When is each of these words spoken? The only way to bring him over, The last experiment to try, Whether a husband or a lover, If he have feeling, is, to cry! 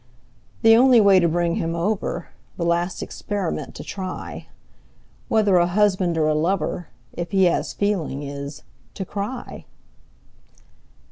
The 0.63 0.75
only 0.75 0.99
way 0.99 1.19
to 1.19 1.27
bring 1.29 1.57
him 1.57 1.75
over, 1.75 2.29
The 2.57 2.65
last 2.65 3.03
experiment 3.03 3.75
to 3.75 3.83
try, 3.83 4.47
Whether 5.27 5.57
a 5.57 5.67
husband 5.67 6.17
or 6.17 6.27
a 6.27 6.33
lover, 6.33 6.87
If 7.13 7.29
he 7.29 7.43
have 7.43 7.67
feeling, 7.67 8.23
is, 8.23 8.63
to 8.95 9.05
cry! 9.05 9.65